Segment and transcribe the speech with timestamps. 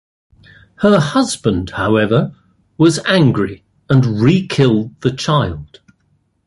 [0.77, 2.35] Her husband, however,
[2.75, 5.79] was angry and re-killed the child.